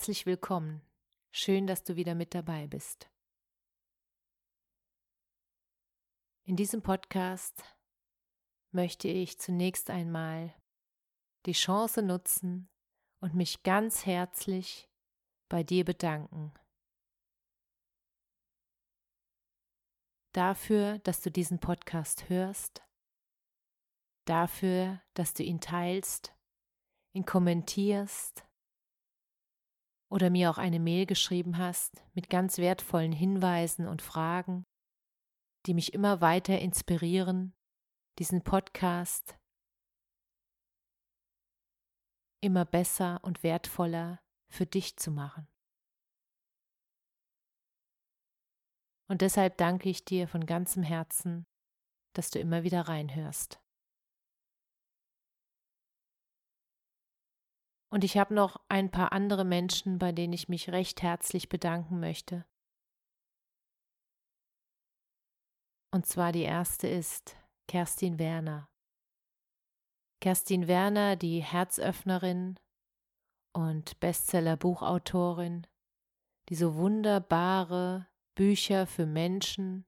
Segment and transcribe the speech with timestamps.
[0.00, 0.80] Herzlich willkommen.
[1.30, 3.10] Schön, dass du wieder mit dabei bist.
[6.46, 7.62] In diesem Podcast
[8.70, 10.54] möchte ich zunächst einmal
[11.44, 12.70] die Chance nutzen
[13.20, 14.88] und mich ganz herzlich
[15.50, 16.54] bei dir bedanken.
[20.32, 22.82] Dafür, dass du diesen Podcast hörst,
[24.24, 26.34] dafür, dass du ihn teilst,
[27.12, 28.46] ihn kommentierst
[30.10, 34.66] oder mir auch eine Mail geschrieben hast mit ganz wertvollen Hinweisen und Fragen
[35.66, 37.54] die mich immer weiter inspirieren,
[38.18, 39.38] diesen Podcast
[42.42, 45.46] immer besser und wertvoller für dich zu machen.
[49.08, 51.46] Und deshalb danke ich dir von ganzem Herzen,
[52.14, 53.60] dass du immer wieder reinhörst.
[57.90, 62.00] Und ich habe noch ein paar andere Menschen, bei denen ich mich recht herzlich bedanken
[62.00, 62.44] möchte,
[65.92, 67.36] Und zwar die erste ist
[67.66, 68.68] Kerstin Werner.
[70.20, 72.60] Kerstin Werner, die Herzöffnerin
[73.52, 75.66] und Bestseller-Buchautorin,
[76.48, 79.84] die so wunderbare Bücher für Menschen,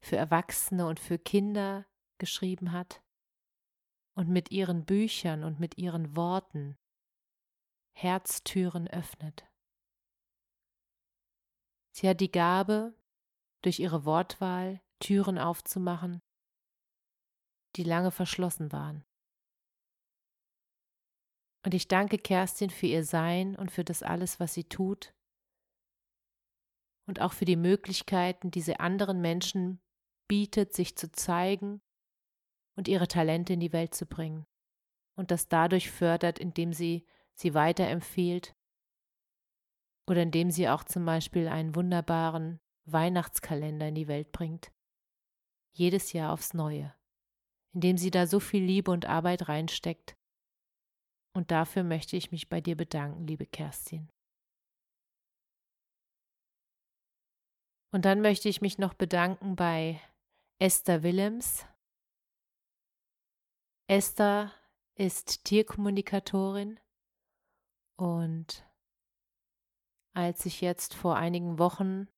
[0.00, 1.86] für Erwachsene und für Kinder
[2.18, 3.02] geschrieben hat
[4.14, 6.76] und mit ihren Büchern und mit ihren Worten
[7.98, 9.50] Herztüren öffnet.
[11.92, 12.94] Sie hat die Gabe,
[13.62, 16.20] durch ihre Wortwahl Türen aufzumachen,
[17.74, 19.02] die lange verschlossen waren.
[21.64, 25.14] Und ich danke Kerstin für ihr Sein und für das alles, was sie tut
[27.08, 29.80] und auch für die Möglichkeiten, die sie anderen Menschen
[30.28, 31.80] bietet, sich zu zeigen
[32.76, 34.44] und ihre Talente in die Welt zu bringen
[35.16, 38.56] und das dadurch fördert, indem sie sie weiterempfiehlt
[40.08, 44.72] oder indem sie auch zum Beispiel einen wunderbaren Weihnachtskalender in die Welt bringt,
[45.72, 46.94] jedes Jahr aufs Neue,
[47.72, 50.16] indem sie da so viel Liebe und Arbeit reinsteckt.
[51.34, 54.10] Und dafür möchte ich mich bei dir bedanken, liebe Kerstin.
[57.92, 60.00] Und dann möchte ich mich noch bedanken bei
[60.58, 61.66] Esther Willems.
[63.88, 64.52] Esther
[64.94, 66.80] ist Tierkommunikatorin
[67.96, 68.66] und
[70.12, 72.08] als ich jetzt vor einigen Wochen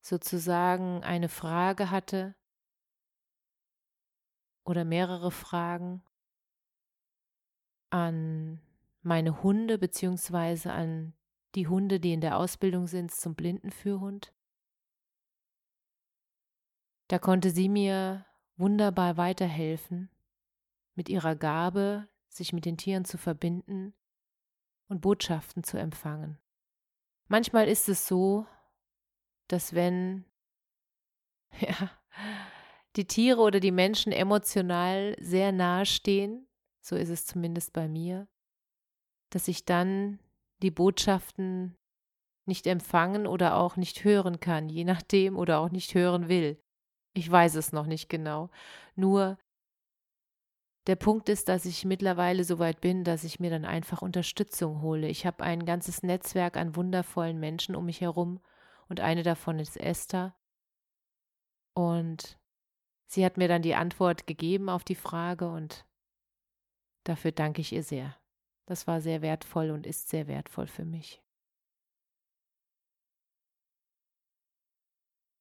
[0.00, 2.34] sozusagen eine Frage hatte
[4.64, 6.02] oder mehrere Fragen
[7.90, 8.60] an
[9.02, 11.14] meine Hunde beziehungsweise an
[11.54, 14.34] die Hunde, die in der Ausbildung sind zum Blindenführhund.
[17.08, 20.10] Da konnte sie mir wunderbar weiterhelfen,
[20.94, 23.94] mit ihrer Gabe, sich mit den Tieren zu verbinden
[24.88, 26.38] und Botschaften zu empfangen.
[27.28, 28.46] Manchmal ist es so,
[29.48, 30.24] dass wenn
[31.60, 31.90] ja,
[32.96, 36.46] die Tiere oder die Menschen emotional sehr nahe stehen,
[36.80, 38.28] so ist es zumindest bei mir,
[39.30, 40.20] dass ich dann
[40.62, 41.76] die Botschaften
[42.46, 46.62] nicht empfangen oder auch nicht hören kann, je nachdem oder auch nicht hören will.
[47.14, 48.50] Ich weiß es noch nicht genau.
[48.96, 49.38] Nur
[50.86, 54.82] der Punkt ist, dass ich mittlerweile so weit bin, dass ich mir dann einfach Unterstützung
[54.82, 55.08] hole.
[55.08, 58.40] Ich habe ein ganzes Netzwerk an wundervollen Menschen um mich herum
[58.88, 60.34] und eine davon ist Esther.
[61.74, 62.38] Und
[63.06, 65.86] sie hat mir dann die Antwort gegeben auf die Frage und
[67.04, 68.16] dafür danke ich ihr sehr.
[68.66, 71.22] Das war sehr wertvoll und ist sehr wertvoll für mich.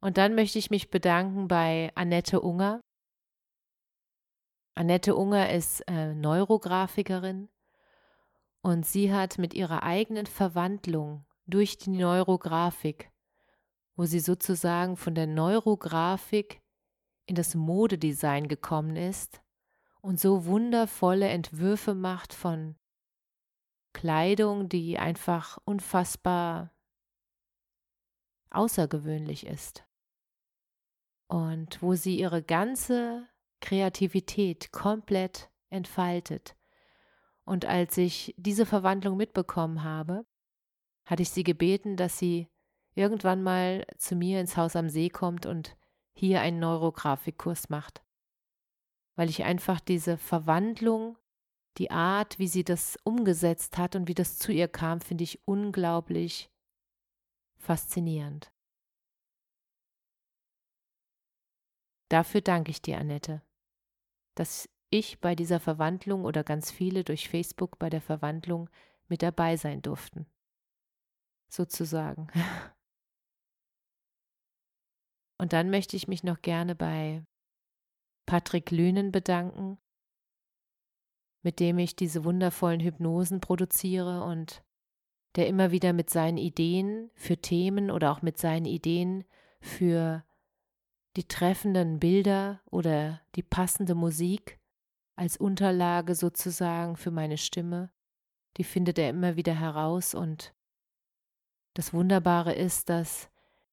[0.00, 2.80] Und dann möchte ich mich bedanken bei Annette Unger.
[4.78, 7.48] Annette Unger ist äh, Neurografikerin
[8.62, 13.10] und sie hat mit ihrer eigenen Verwandlung durch die Neurografik
[13.98, 16.62] wo sie sozusagen von der Neurografik
[17.26, 19.42] in das Modedesign gekommen ist
[20.00, 22.76] und so wundervolle Entwürfe macht von
[23.92, 26.72] Kleidung, die einfach unfassbar
[28.50, 29.84] außergewöhnlich ist.
[31.26, 33.26] Und wo sie ihre ganze
[33.60, 36.56] Kreativität komplett entfaltet.
[37.44, 40.26] Und als ich diese Verwandlung mitbekommen habe,
[41.06, 42.48] hatte ich sie gebeten, dass sie
[42.94, 45.76] irgendwann mal zu mir ins Haus am See kommt und
[46.12, 48.02] hier einen Neurografikkurs macht.
[49.16, 51.16] Weil ich einfach diese Verwandlung,
[51.78, 55.40] die Art, wie sie das umgesetzt hat und wie das zu ihr kam, finde ich
[55.46, 56.50] unglaublich
[57.56, 58.52] faszinierend.
[62.08, 63.42] Dafür danke ich dir, Annette,
[64.38, 68.70] dass ich bei dieser Verwandlung oder ganz viele durch Facebook bei der Verwandlung
[69.08, 70.26] mit dabei sein durften.
[71.50, 72.28] Sozusagen.
[75.38, 77.24] Und dann möchte ich mich noch gerne bei
[78.26, 79.78] Patrick Lünen bedanken,
[81.42, 84.64] mit dem ich diese wundervollen Hypnosen produziere und
[85.36, 89.24] der immer wieder mit seinen Ideen für Themen oder auch mit seinen Ideen
[89.60, 90.24] für
[91.18, 94.60] die treffenden Bilder oder die passende Musik
[95.16, 97.90] als Unterlage sozusagen für meine Stimme,
[98.56, 100.54] die findet er immer wieder heraus und
[101.74, 103.30] das Wunderbare ist, dass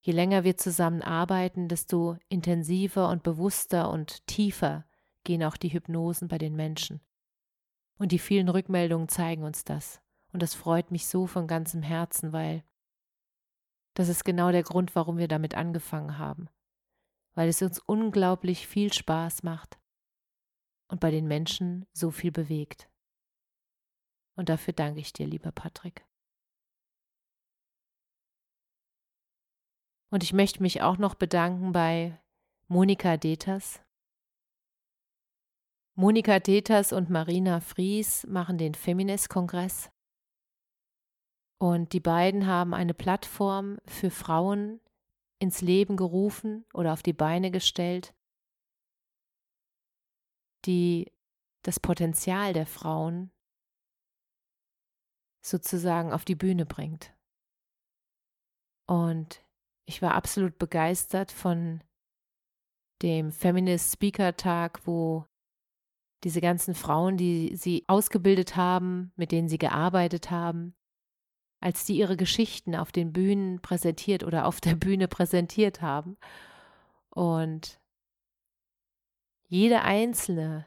[0.00, 4.84] je länger wir zusammen arbeiten, desto intensiver und bewusster und tiefer
[5.22, 7.00] gehen auch die Hypnosen bei den Menschen.
[7.98, 10.00] Und die vielen Rückmeldungen zeigen uns das.
[10.32, 12.64] Und das freut mich so von ganzem Herzen, weil
[13.94, 16.48] das ist genau der Grund, warum wir damit angefangen haben
[17.38, 19.78] weil es uns unglaublich viel Spaß macht
[20.90, 22.90] und bei den Menschen so viel bewegt.
[24.36, 26.04] Und dafür danke ich dir, lieber Patrick.
[30.10, 32.20] Und ich möchte mich auch noch bedanken bei
[32.66, 33.80] Monika Deters.
[35.94, 39.92] Monika Deters und Marina Fries machen den Feminist-Kongress.
[41.60, 44.80] Und die beiden haben eine Plattform für Frauen
[45.38, 48.14] ins Leben gerufen oder auf die Beine gestellt,
[50.64, 51.12] die
[51.62, 53.30] das Potenzial der Frauen
[55.44, 57.14] sozusagen auf die Bühne bringt.
[58.86, 59.44] Und
[59.86, 61.82] ich war absolut begeistert von
[63.02, 65.26] dem Feminist Speaker Tag, wo
[66.24, 70.74] diese ganzen Frauen, die sie ausgebildet haben, mit denen sie gearbeitet haben,
[71.60, 76.16] als die ihre Geschichten auf den Bühnen präsentiert oder auf der Bühne präsentiert haben.
[77.10, 77.80] Und
[79.48, 80.66] jede einzelne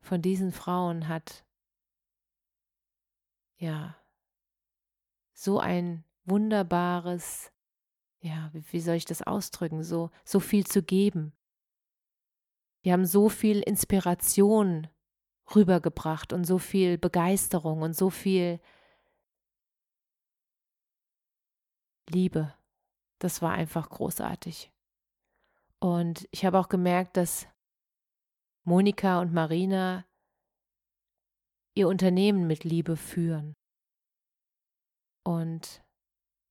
[0.00, 1.44] von diesen Frauen hat
[3.56, 3.96] ja
[5.32, 7.52] so ein wunderbares,
[8.20, 11.32] ja, wie soll ich das ausdrücken, so, so viel zu geben.
[12.84, 14.88] Die haben so viel Inspiration
[15.54, 18.60] rübergebracht und so viel Begeisterung und so viel
[22.08, 22.54] Liebe.
[23.18, 24.72] Das war einfach großartig.
[25.80, 27.48] Und ich habe auch gemerkt, dass
[28.64, 30.04] Monika und Marina
[31.74, 33.54] ihr Unternehmen mit Liebe führen.
[35.24, 35.82] Und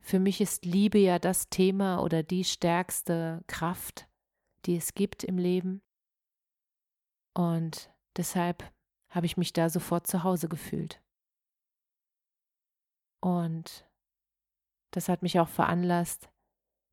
[0.00, 4.08] für mich ist Liebe ja das Thema oder die stärkste Kraft,
[4.64, 5.82] die es gibt im Leben.
[7.34, 8.72] Und deshalb
[9.10, 11.02] habe ich mich da sofort zu Hause gefühlt.
[13.20, 13.87] Und
[14.90, 16.28] das hat mich auch veranlasst,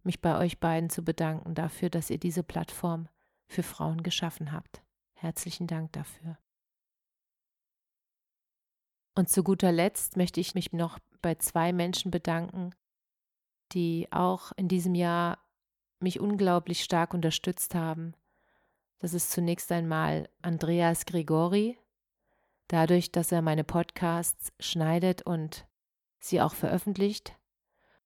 [0.03, 3.07] mich bei euch beiden zu bedanken dafür, dass ihr diese Plattform
[3.47, 4.83] für Frauen geschaffen habt.
[5.13, 6.37] Herzlichen Dank dafür.
[9.15, 12.75] Und zu guter Letzt möchte ich mich noch bei zwei Menschen bedanken,
[13.71, 15.39] die auch in diesem Jahr
[15.99, 18.13] mich unglaublich stark unterstützt haben.
[18.99, 21.79] Das ist zunächst einmal Andreas Grigori,
[22.67, 25.65] dadurch, dass er meine Podcasts schneidet und
[26.19, 27.37] sie auch veröffentlicht,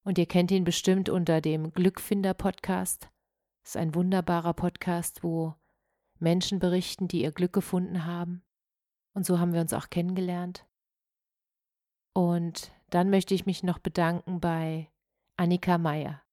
[0.09, 3.11] und ihr kennt ihn bestimmt unter dem Glückfinder Podcast.
[3.61, 5.53] Das ist ein wunderbarer Podcast, wo
[6.17, 8.41] Menschen berichten, die ihr Glück gefunden haben.
[9.13, 10.65] Und so haben wir uns auch kennengelernt.
[12.13, 14.89] Und dann möchte ich mich noch bedanken bei
[15.37, 16.23] Annika Meyer.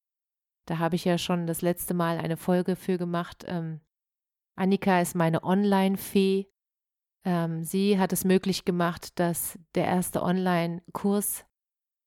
[0.64, 3.44] Da habe ich ja schon das letzte Mal eine Folge für gemacht.
[3.46, 3.82] Ähm,
[4.54, 6.46] Annika ist meine Online-Fee.
[7.26, 11.44] Ähm, sie hat es möglich gemacht, dass der erste Online-Kurs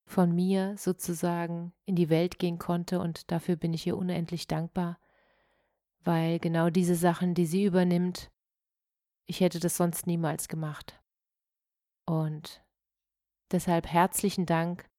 [0.10, 5.00] von mir sozusagen in die Welt gehen konnte und dafür bin ich ihr unendlich dankbar,
[6.04, 8.32] weil genau diese Sachen, die sie übernimmt,
[9.28, 11.00] ich hätte das sonst niemals gemacht.
[12.08, 12.66] Und
[13.52, 14.90] deshalb herzlichen Dank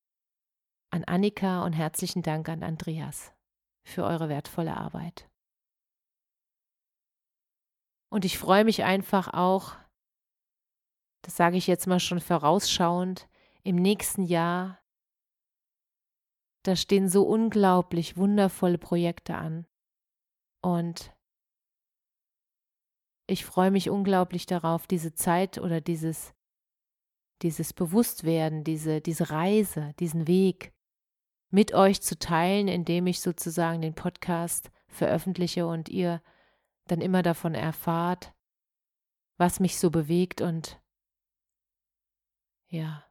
[0.91, 3.33] an Annika und herzlichen Dank an Andreas
[3.83, 5.29] für eure wertvolle Arbeit.
[8.11, 9.75] Und ich freue mich einfach auch,
[11.23, 13.29] das sage ich jetzt mal schon vorausschauend,
[13.65, 14.80] im nächsten Jahr
[16.63, 19.67] da stehen so unglaublich wundervolle Projekte an.
[20.63, 21.15] Und
[23.27, 26.35] ich freue mich unglaublich darauf, diese Zeit oder dieses,
[27.43, 30.73] dieses Bewusstwerden, diese, diese Reise, diesen Weg
[31.51, 36.23] mit euch zu teilen, indem ich sozusagen den Podcast veröffentliche und ihr
[36.87, 38.35] dann immer davon erfahrt,
[39.39, 40.81] was mich so bewegt und
[42.69, 43.05] ja,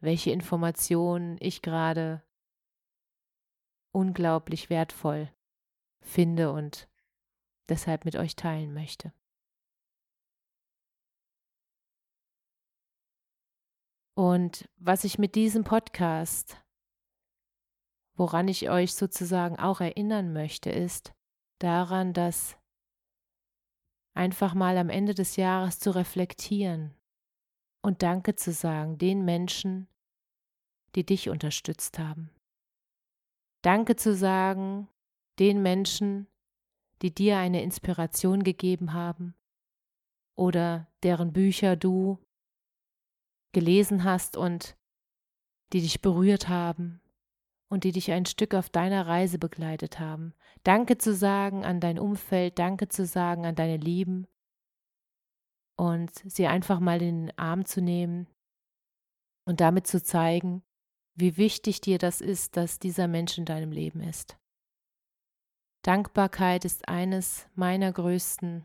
[0.00, 2.22] welche Informationen ich gerade
[3.92, 5.30] unglaublich wertvoll
[6.00, 6.88] finde und
[7.68, 9.12] deshalb mit euch teilen möchte.
[14.14, 16.62] Und was ich mit diesem Podcast,
[18.14, 21.14] woran ich euch sozusagen auch erinnern möchte, ist
[21.58, 22.58] daran, dass
[24.14, 26.94] einfach mal am Ende des Jahres zu reflektieren
[27.82, 29.88] und Danke zu sagen den Menschen,
[30.94, 32.30] die dich unterstützt haben.
[33.62, 34.88] Danke zu sagen
[35.38, 36.26] den Menschen,
[37.02, 39.34] die dir eine Inspiration gegeben haben
[40.36, 42.18] oder deren Bücher du
[43.52, 44.76] gelesen hast und
[45.72, 47.00] die dich berührt haben
[47.68, 50.34] und die dich ein Stück auf deiner Reise begleitet haben.
[50.62, 54.26] Danke zu sagen an dein Umfeld, danke zu sagen an deine Lieben
[55.76, 58.26] und sie einfach mal in den Arm zu nehmen
[59.46, 60.62] und damit zu zeigen,
[61.14, 64.38] wie wichtig dir das ist, dass dieser Mensch in deinem Leben ist.
[65.82, 68.64] Dankbarkeit ist eines meiner größten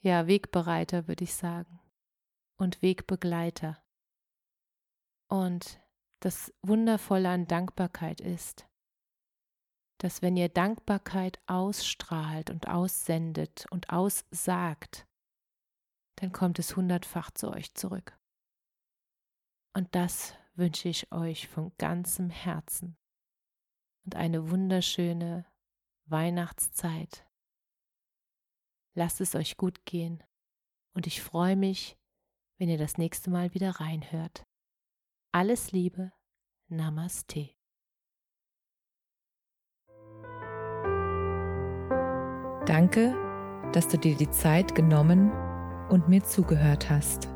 [0.00, 1.80] ja, Wegbereiter, würde ich sagen,
[2.56, 3.82] und Wegbegleiter.
[5.28, 5.80] Und
[6.20, 8.68] das Wundervolle an Dankbarkeit ist,
[9.98, 15.06] dass wenn ihr Dankbarkeit ausstrahlt und aussendet und aussagt,
[16.16, 18.18] dann kommt es hundertfach zu euch zurück.
[19.76, 22.96] Und das wünsche ich euch von ganzem Herzen
[24.06, 25.44] und eine wunderschöne
[26.06, 27.26] Weihnachtszeit.
[28.94, 30.24] Lasst es euch gut gehen
[30.94, 31.98] und ich freue mich,
[32.56, 34.46] wenn ihr das nächste Mal wieder reinhört.
[35.32, 36.10] Alles Liebe,
[36.68, 37.50] Namaste.
[42.64, 43.14] Danke,
[43.74, 45.30] dass du dir die Zeit genommen
[45.90, 47.35] und mir zugehört hast.